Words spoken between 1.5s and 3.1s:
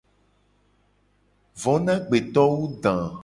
Vo na agbeto wu da.